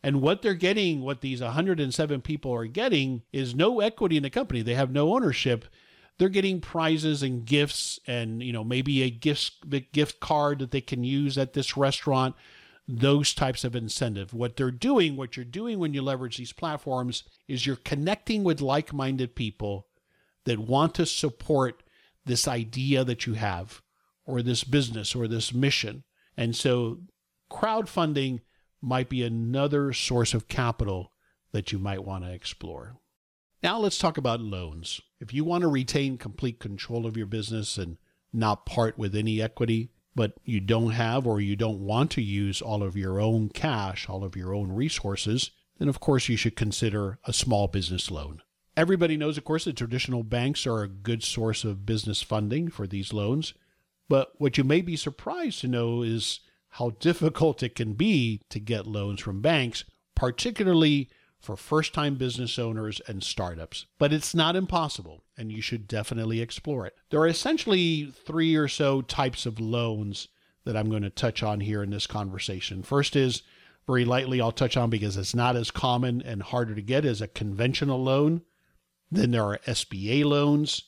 [0.03, 4.29] And what they're getting, what these 107 people are getting, is no equity in the
[4.29, 4.61] company.
[4.61, 5.65] They have no ownership.
[6.17, 10.81] They're getting prizes and gifts, and you know maybe a gift gift card that they
[10.81, 12.35] can use at this restaurant.
[12.87, 14.31] Those types of incentive.
[14.31, 18.61] What they're doing, what you're doing when you leverage these platforms, is you're connecting with
[18.61, 19.87] like-minded people
[20.45, 21.81] that want to support
[22.25, 23.81] this idea that you have
[24.25, 26.03] or this business or this mission.
[26.35, 26.99] And so
[27.51, 28.41] crowdfunding
[28.81, 31.11] might be another source of capital
[31.51, 32.97] that you might want to explore.
[33.63, 35.01] Now let's talk about loans.
[35.19, 37.97] If you want to retain complete control of your business and
[38.33, 42.61] not part with any equity, but you don't have or you don't want to use
[42.61, 46.55] all of your own cash, all of your own resources, then of course you should
[46.55, 48.41] consider a small business loan.
[48.77, 52.85] Everybody knows, of course, that traditional banks are a good source of business funding for
[52.85, 53.53] these loans.
[54.09, 58.59] But what you may be surprised to know is how difficult it can be to
[58.59, 61.09] get loans from banks, particularly
[61.39, 63.85] for first time business owners and startups.
[63.97, 66.95] But it's not impossible, and you should definitely explore it.
[67.11, 70.27] There are essentially three or so types of loans
[70.65, 72.83] that I'm going to touch on here in this conversation.
[72.83, 73.43] First is
[73.87, 77.21] very lightly, I'll touch on because it's not as common and harder to get as
[77.21, 78.41] a conventional loan.
[79.11, 80.83] Then there are SBA loans,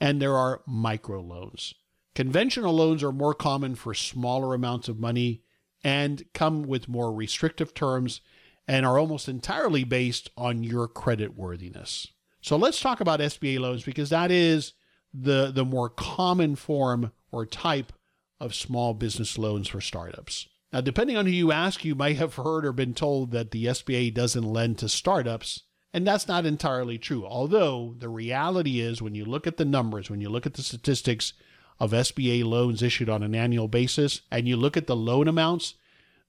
[0.00, 1.74] and there are microloans.
[2.14, 5.42] Conventional loans are more common for smaller amounts of money
[5.84, 8.20] and come with more restrictive terms
[8.66, 12.08] and are almost entirely based on your credit worthiness.
[12.40, 14.72] So let's talk about SBA loans because that is
[15.12, 17.92] the, the more common form or type
[18.40, 20.48] of small business loans for startups.
[20.72, 23.66] Now, depending on who you ask, you might have heard or been told that the
[23.66, 25.62] SBA doesn't lend to startups.
[25.96, 27.26] And that's not entirely true.
[27.26, 30.62] Although the reality is, when you look at the numbers, when you look at the
[30.62, 31.32] statistics,
[31.78, 35.74] of SBA loans issued on an annual basis and you look at the loan amounts,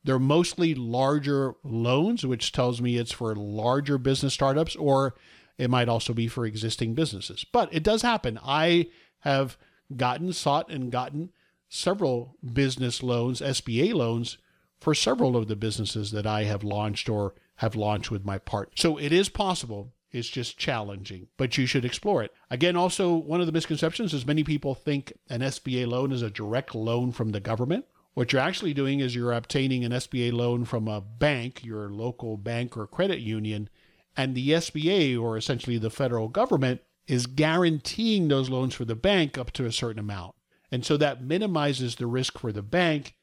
[0.03, 5.15] they're mostly larger loans, which tells me it's for larger business startups or
[5.57, 7.45] it might also be for existing businesses.
[7.51, 8.39] But it does happen.
[8.43, 8.87] I
[9.19, 9.57] have
[9.95, 11.31] gotten, sought, and gotten
[11.69, 14.37] several business loans, SBA loans,
[14.79, 18.73] for several of the businesses that I have launched or have launched with my partner.
[18.75, 22.33] So it is possible it's just challenging, but you should explore it.
[22.49, 26.29] Again, also, one of the misconceptions is many people think an SBA loan is a
[26.29, 27.85] direct loan from the government.
[28.13, 32.37] What you're actually doing is you're obtaining an SBA loan from a bank, your local
[32.37, 33.69] bank or credit union,
[34.15, 39.37] and the SBA, or essentially the federal government, is guaranteeing those loans for the bank
[39.37, 40.35] up to a certain amount.
[40.71, 43.15] And so that minimizes the risk for the bank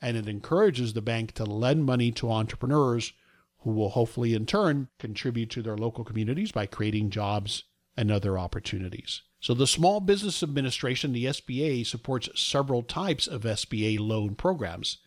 [0.00, 3.12] and it encourages the bank to lend money to entrepreneurs
[3.60, 7.64] who will hopefully in turn contribute to their local communities by creating jobs
[7.96, 9.22] and other opportunities.
[9.40, 14.98] So, the Small Business Administration, the SBA, supports several types of SBA loan programs,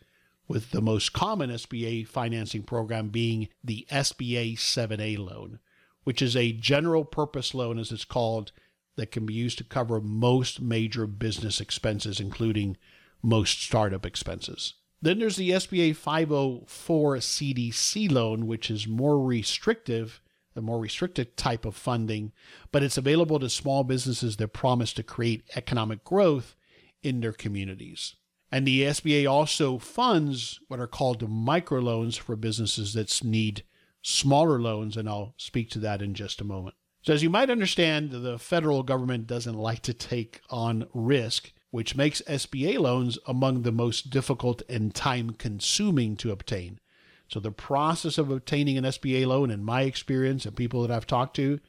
[0.47, 5.59] with the most common SBA financing program being the SBA 7A loan,
[6.03, 8.51] which is a general purpose loan, as it's called,
[8.95, 12.77] that can be used to cover most major business expenses, including
[13.21, 14.73] most startup expenses.
[15.01, 20.21] Then there's the SBA 504 CDC loan, which is more restrictive,
[20.55, 22.31] a more restricted type of funding,
[22.71, 26.55] but it's available to small businesses that promise to create economic growth
[27.01, 28.15] in their communities.
[28.51, 33.63] And the SBA also funds what are called microloans for businesses that need
[34.01, 36.75] smaller loans, and I'll speak to that in just a moment.
[37.03, 41.95] So, as you might understand, the federal government doesn't like to take on risk which
[41.95, 46.79] makes SBA loans among the most difficult and time consuming to obtain.
[47.27, 51.07] So, the process of obtaining an SBA loan, in my experience and people that I've
[51.07, 51.59] talked to,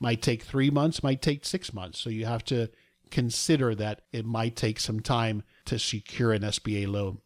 [0.00, 2.00] might take three months, might take six months.
[2.00, 2.68] So, you have to
[3.12, 7.18] consider that it might take some time to secure an SBA loan.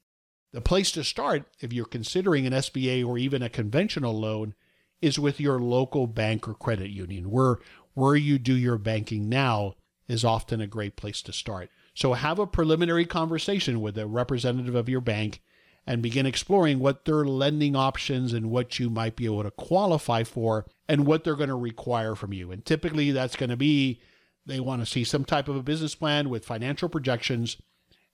[0.53, 4.55] The place to start, if you're considering an SBA or even a conventional loan,
[5.01, 7.31] is with your local bank or credit union.
[7.31, 7.59] Where,
[7.95, 9.77] where you do your banking now
[10.09, 11.71] is often a great place to start.
[11.99, 15.43] So have a preliminary conversation with a representative of your bank
[15.85, 20.23] and begin exploring what their lending options and what you might be able to qualify
[20.23, 22.53] for and what they're going to require from you.
[22.53, 24.01] And typically that's going to be
[24.47, 27.57] they want to see some type of a business plan with financial projections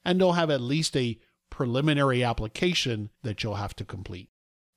[0.02, 1.18] and they'll have at least a
[1.50, 4.30] preliminary application that you'll have to complete.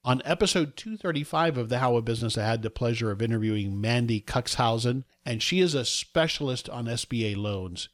[0.03, 4.19] On episode 235 of The How of Business, I had the pleasure of interviewing Mandy
[4.19, 7.87] Cuxhausen, and she is a specialist on SBA loans.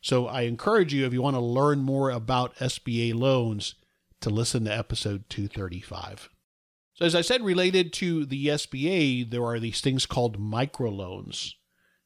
[0.00, 3.74] So I encourage you, if you want to learn more about SBA loans,
[4.20, 6.30] to listen to episode 235.
[6.94, 11.52] So, as I said, related to the SBA, there are these things called microloans,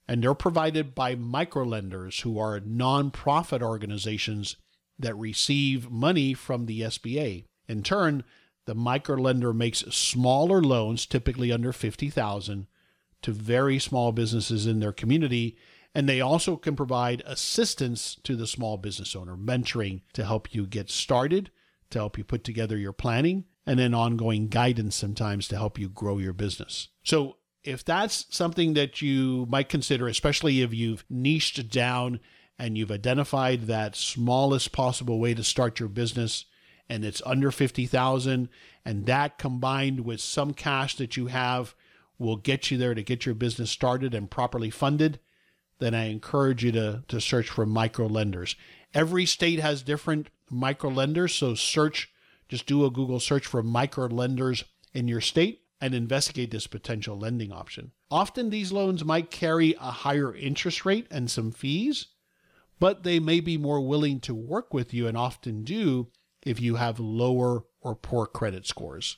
[0.08, 4.56] and they're provided by microlenders who are nonprofit organizations
[4.98, 7.44] that receive money from the SBA.
[7.68, 8.24] In turn,
[8.66, 12.66] the microlender makes smaller loans, typically under 50,000,
[13.22, 15.56] to very small businesses in their community
[15.94, 20.66] and they also can provide assistance to the small business owner, mentoring to help you
[20.66, 21.50] get started,
[21.90, 25.88] to help you put together your planning, and then ongoing guidance sometimes to help you
[25.88, 26.88] grow your business.
[27.02, 32.20] So, if that's something that you might consider, especially if you've niched down
[32.58, 36.46] and you've identified that smallest possible way to start your business
[36.88, 38.48] and it's under 50,000
[38.84, 41.74] and that combined with some cash that you have
[42.18, 45.20] will get you there to get your business started and properly funded,
[45.80, 48.56] then I encourage you to, to search for micro lenders.
[48.94, 51.34] Every state has different micro lenders.
[51.34, 52.12] So search,
[52.48, 57.18] just do a Google search for micro lenders in your state and investigate this potential
[57.18, 57.92] lending option.
[58.10, 62.08] Often these loans might carry a higher interest rate and some fees,
[62.78, 66.08] but they may be more willing to work with you and often do
[66.42, 69.16] if you have lower or poor credit scores.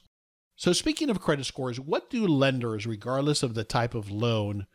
[0.54, 4.66] So speaking of credit scores, what do lenders, regardless of the type of loan,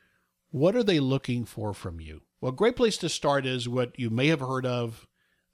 [0.52, 2.22] what are they looking for from you?
[2.39, 5.08] Well, a great place to start is what you may have heard of.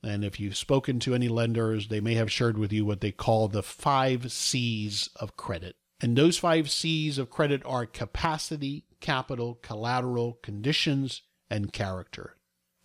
[0.03, 3.11] And if you've spoken to any lenders, they may have shared with you what they
[3.11, 5.77] call the five C's of credit.
[6.01, 12.35] And those five C's of credit are capacity, capital, collateral, conditions, and character.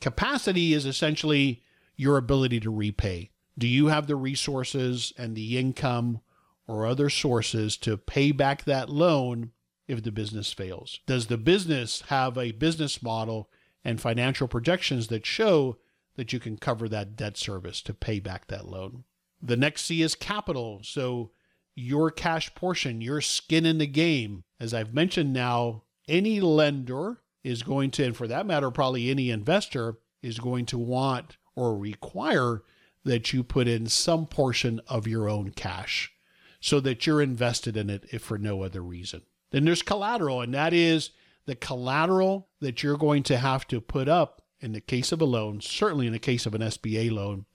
[0.00, 1.64] Capacity is essentially
[1.96, 3.32] your ability to repay.
[3.58, 6.20] Do you have the resources and the income
[6.68, 9.50] or other sources to pay back that loan
[9.88, 11.00] if the business fails?
[11.06, 13.50] Does the business have a business model
[13.84, 15.78] and financial projections that show
[16.16, 19.04] that you can cover that debt service to pay back that loan?
[19.42, 20.80] The next C is capital.
[20.82, 21.30] So
[21.74, 24.44] your cash portion, your skin in the game.
[24.60, 29.30] As I've mentioned now, any lender is going to, and for that matter, probably any
[29.30, 32.62] investor is going to want or require
[33.04, 36.12] that you put in some portion of your own cash
[36.60, 39.22] so that you're invested in it if for no other reason.
[39.50, 41.10] Then there's collateral, and that is
[41.46, 45.24] the collateral that you're going to have to put up in the case of a
[45.24, 47.46] loan, certainly in the case of an SBA loan.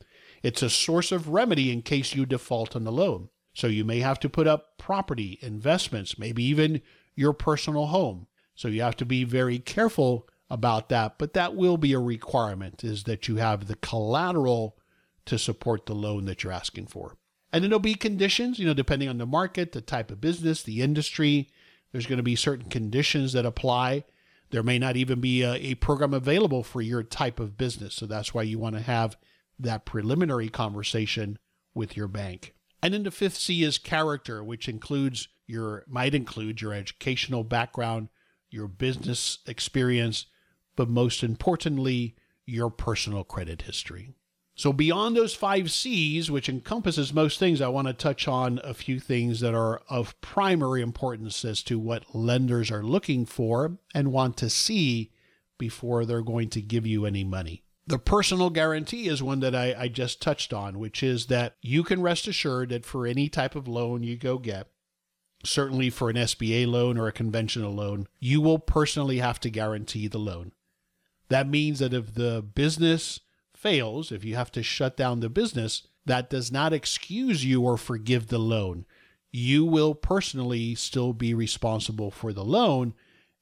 [0.42, 3.30] It's a source of remedy in case you default on the loan.
[3.54, 6.82] So you may have to put up property, investments, maybe even
[7.16, 8.28] your personal home.
[8.56, 12.84] So you have to be very careful about that, but that will be a requirement
[12.84, 14.78] is that you have the collateral
[15.26, 17.18] to support the loan that you're asking for.
[17.52, 20.82] And there'll be conditions, you know, depending on the market, the type of business, the
[20.82, 21.50] industry.
[21.94, 24.04] There's going to be certain conditions that apply.
[24.50, 27.96] There may not even be a, a program available for your type of business.
[27.96, 29.16] So that's why you want to have
[29.58, 31.40] that preliminary conversation
[31.74, 32.54] with your bank.
[32.82, 38.10] And then the fifth C is character, which includes your might include your educational background,
[38.50, 40.26] your business experience,
[40.76, 42.16] but most importantly,
[42.46, 44.14] your personal credit history.
[44.56, 48.74] So beyond those five C's, which encompasses most things, I want to touch on a
[48.74, 54.12] few things that are of primary importance as to what lenders are looking for and
[54.12, 55.12] want to see
[55.58, 57.64] before they're going to give you any money.
[57.88, 61.84] The personal guarantee is one that I, I just touched on, which is that you
[61.84, 64.68] can rest assured that for any type of loan you go get,
[65.44, 70.08] certainly for an SBA loan or a conventional loan, you will personally have to guarantee
[70.08, 70.54] the loan.
[71.30, 73.20] That means that if the business
[73.64, 77.78] fails, if you have to shut down the business, that does not excuse you or
[77.78, 78.86] forgive the loan.
[79.32, 82.94] You will personally still be responsible for the loan.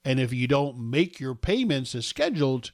[0.06, 2.72] And if you don't make your payments as scheduled,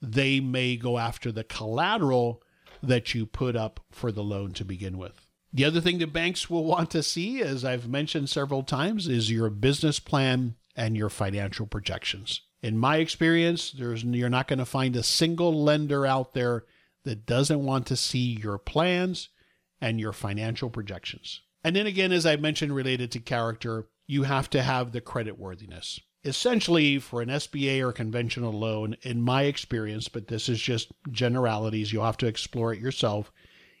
[0.00, 2.42] they may go after the collateral
[2.82, 5.26] that you put up for the loan to begin with.
[5.52, 9.30] The other thing that banks will want to see, as I've mentioned several times, is
[9.30, 12.40] your business plan and your financial projections.
[12.62, 16.64] In my experience, there's you're not going to find a single lender out there
[17.04, 19.30] that doesn't want to see your plans
[19.80, 21.40] and your financial projections.
[21.64, 25.38] And then again, as I mentioned related to character, you have to have the credit
[25.38, 30.92] worthiness essentially for an SBA or conventional loan, in my experience, but this is just
[31.10, 33.32] generalities, you'll have to explore it yourself.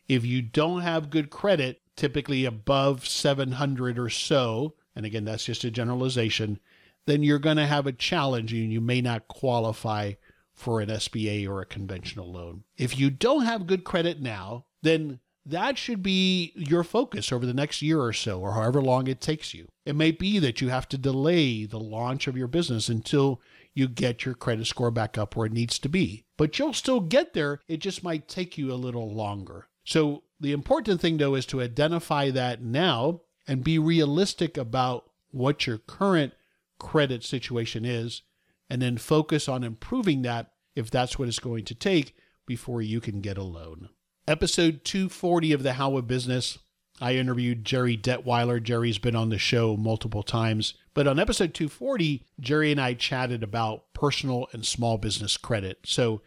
[0.08, 5.64] If you don't have good credit, typically above 700 or so, and again, that's just
[5.64, 6.58] a generalization,
[7.06, 10.12] then you're going to have a challenge and you may not qualify
[10.54, 12.64] for an SBA or a conventional loan.
[12.76, 17.54] If you don't have good credit now, then that should be your focus over the
[17.54, 19.68] next year or so, or however long it takes you.
[19.86, 23.40] It may be that you have to delay the launch of your business until
[23.72, 26.24] you get your credit score back up where it needs to be.
[26.36, 29.68] But you'll still get there, it just might take you a little longer.
[29.84, 35.66] So, the important thing though is to identify that now and be realistic about what
[35.66, 36.32] your current
[36.80, 38.22] credit situation is,
[38.68, 42.16] and then focus on improving that if that's what it's going to take
[42.46, 43.90] before you can get a loan
[44.30, 46.58] episode 240 of the How of Business.
[47.00, 48.62] I interviewed Gerri Detweiler.
[48.62, 50.74] Gerri's been on the show multiple times.
[50.94, 55.80] But on episode 240, Gerri and I chatted about personal and small business credit.
[55.84, 56.22] So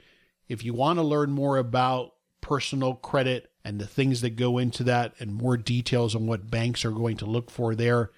[0.50, 4.84] if you want to learn more about personal credit and the things that go into
[4.84, 8.12] that and more details on what banks are going to look for there,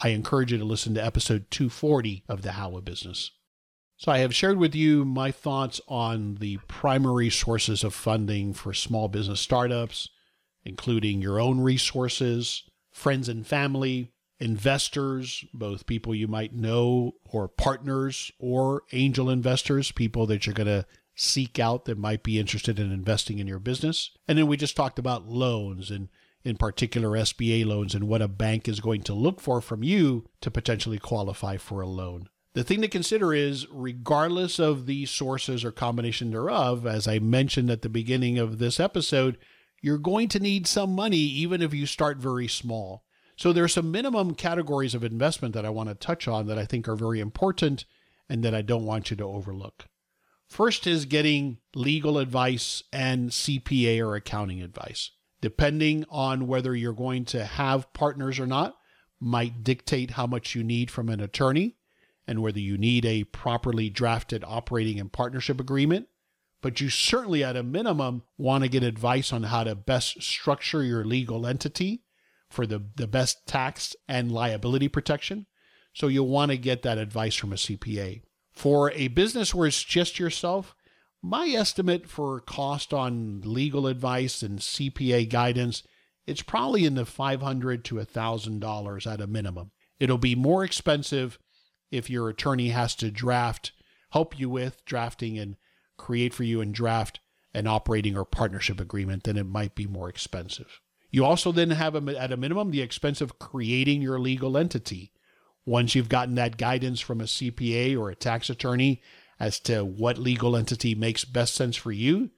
[0.00, 3.30] I encourage you to listen to episode 240 of the How of Business.
[3.98, 8.74] So, I have shared with you my thoughts on the primary sources of funding for
[8.74, 10.10] small business startups,
[10.66, 18.30] including your own resources, friends and family, investors, both people you might know or partners
[18.38, 20.84] or angel investors, people that you're going to
[21.14, 24.10] seek out that might be interested in investing in your business.
[24.28, 26.08] And then we just talked about loans and
[26.46, 30.24] in particular SBA loans and what a bank is going to look for from you
[30.40, 32.28] to potentially qualify for a loan.
[32.54, 37.68] The thing to consider is, regardless of the sources or combination thereof, as I mentioned
[37.68, 39.38] at the beginning of this episode,
[39.82, 43.02] you're going to need some money even if you start very small.
[43.36, 46.58] So there are some minimum categories of investment that I want to touch on that
[46.58, 47.84] I think are very important
[48.28, 49.86] and that I don't want you to overlook.
[50.48, 55.10] First is getting legal advice and CPA or accounting advice.
[55.40, 58.76] Depending on whether you're going to have partners or not,
[59.20, 61.76] might dictate how much you need from an attorney
[62.26, 66.08] and whether you need a properly drafted operating and partnership agreement.
[66.62, 70.82] But you certainly, at a minimum, want to get advice on how to best structure
[70.82, 72.02] your legal entity
[72.50, 75.46] for the, the best tax and liability protection.
[75.92, 78.22] So you'll want to get that advice from a CPA.
[78.52, 80.74] For a business where it's just yourself,
[81.26, 85.82] my estimate for cost on legal advice and CPA guidance,
[86.24, 89.72] it's probably in the 500 to $1,000 at a minimum.
[89.98, 91.38] It'll be more expensive
[91.90, 93.72] if your attorney has to draft,
[94.10, 95.56] help you with drafting and
[95.96, 97.18] create for you and draft
[97.52, 100.80] an operating or partnership agreement, then it might be more expensive.
[101.10, 105.12] You also then have, at a minimum, the expense of creating your legal entity.
[105.64, 109.02] Once you've gotten that guidance from a CPA or a tax attorney
[109.38, 112.30] as to what legal entity makes best sense for you,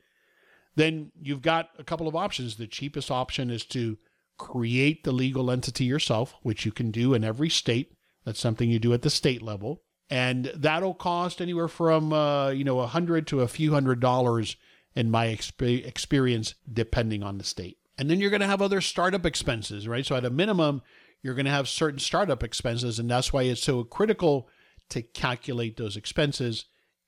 [0.75, 2.57] then you've got a couple of options.
[2.57, 3.99] The cheapest option is to
[4.37, 7.93] create the legal entity yourself, which you can do in every state.
[8.25, 9.83] That's something you do at the state level.
[10.11, 14.57] And that'll cost anywhere from, uh, you know, a hundred to a few hundred dollars
[14.95, 17.79] in my exp- experience, depending on the state.
[17.99, 20.07] And then you're going to have other startup expenses, right?
[20.07, 20.83] So at a minimum,
[21.23, 22.99] you're going to have certain startup expenses.
[22.99, 24.49] And that's why it's so critical
[24.91, 26.65] to calculate those expenses.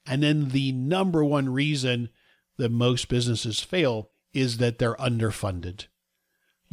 [0.06, 2.10] And then the number one reason
[2.58, 5.86] that most businesses fail is that they're underfunded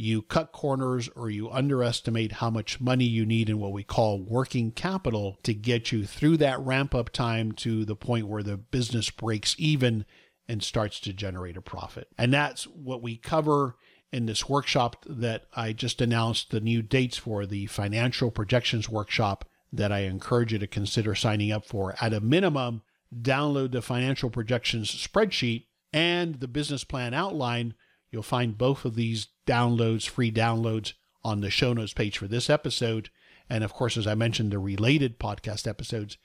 [0.00, 4.22] you cut corners or you underestimate how much money you need in what we call
[4.22, 8.56] working capital to get you through that ramp up time to the point where the
[8.56, 10.06] business breaks even
[10.48, 12.06] and starts to generate a profit.
[12.16, 13.74] And that's what we cover
[14.12, 19.44] in this workshop that I just announced the new dates for the financial projections workshop
[19.72, 21.96] that I encourage you to consider signing up for.
[22.00, 22.82] At a minimum,
[23.14, 27.74] download the financial projections spreadsheet and the business plan outline
[28.10, 30.94] You'll find both of these downloads, free downloads,
[31.24, 33.10] on the show notes page for this episode.
[33.50, 36.16] And of course, as I mentioned, the related podcast episodes.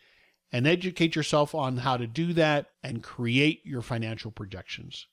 [0.51, 5.07] And educate yourself on how to do that and create your financial projections.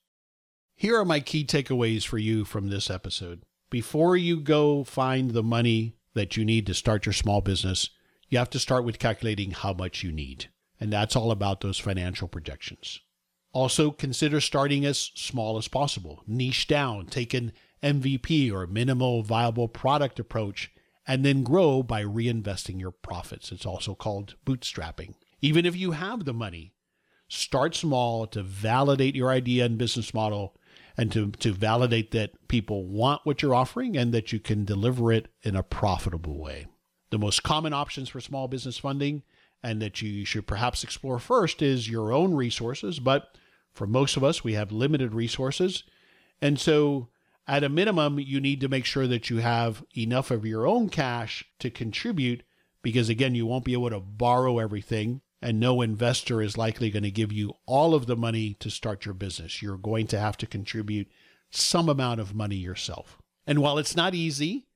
[0.76, 3.42] Here are my key takeaways for you from this episode.
[3.70, 7.90] Before you go find the money that you need to start your small business,
[8.28, 10.50] you have to start with calculating how much you need.
[10.80, 13.00] And that's all about those financial projections.
[13.52, 17.52] Also, consider starting as small as possible, niche down, take an
[17.82, 20.72] MVP or minimal viable product approach,
[21.06, 23.50] and then grow by reinvesting your profits.
[23.50, 25.14] It's also called bootstrapping.
[25.42, 26.72] Even if you have the money,
[27.28, 30.56] start small to validate your idea and business model
[30.96, 35.12] and to, to validate that people want what you're offering and that you can deliver
[35.12, 36.66] it in a profitable way.
[37.10, 39.22] The most common options for small business funding
[39.62, 42.98] and that you should perhaps explore first is your own resources.
[42.98, 43.36] But
[43.72, 45.84] for most of us, we have limited resources.
[46.40, 47.08] And so,
[47.46, 50.88] at a minimum, you need to make sure that you have enough of your own
[50.88, 52.42] cash to contribute
[52.82, 55.20] because, again, you won't be able to borrow everything.
[55.42, 59.04] And no investor is likely going to give you all of the money to start
[59.04, 59.62] your business.
[59.62, 61.08] You're going to have to contribute
[61.50, 63.18] some amount of money yourself.
[63.46, 64.66] And while it's not easy,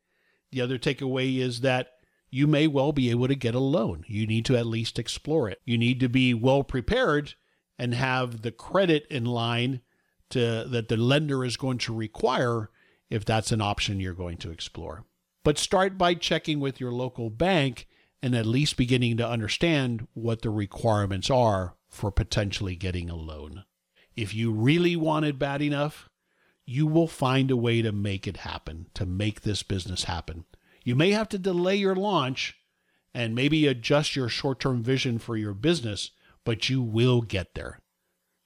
[0.51, 1.94] the other takeaway is that
[2.35, 4.05] you may well be able to get a loan.
[4.09, 5.61] You need to at least explore it.
[5.65, 7.35] You need to be well prepared
[7.79, 9.83] and have the credit in line
[10.31, 12.71] to that the lender is going to require
[13.09, 15.05] if that's an option you're going to explore.
[15.45, 17.87] But start by checking with your local bank
[18.21, 23.63] and at least beginning to understand what the requirements are for potentially getting a loan.
[24.17, 26.09] If you really want it bad enough,
[26.67, 30.47] you will find a way to make it happen, to make this business happen.
[30.85, 32.59] You may have to delay your launch
[33.15, 36.11] and maybe adjust your short term vision for your business,
[36.45, 37.81] but you will get there.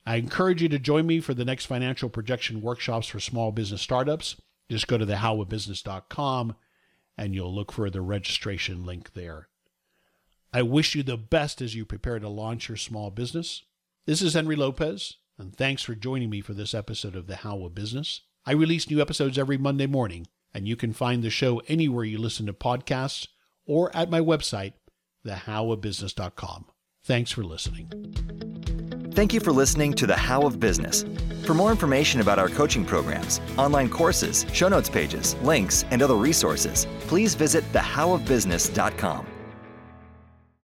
[0.07, 3.83] I encourage you to join me for the next financial projection workshops for small business
[3.83, 4.37] startups.
[4.71, 6.55] Just go to thehowofbusiness.com
[7.19, 9.49] and you'll look for the registration link there.
[10.53, 13.65] I wish you the best as you prepare to launch your small business.
[14.07, 17.65] This is Henry Lopez, and thanks for joining me for this episode of The How
[17.65, 18.23] of Business.
[18.47, 22.19] I release new episodes every Monday morning and you can find the show anywhere you
[22.19, 23.29] listen to podcasts
[23.67, 24.73] or at my website,
[25.27, 26.67] thehowofbusiness.com.
[27.05, 27.91] Thanks for listening.
[29.13, 31.05] Thank you for listening to The How of Business.
[31.45, 36.15] For more information about our coaching programs, online courses, show notes pages, links, and other
[36.15, 39.27] resources, please visit thehowofbusiness.com.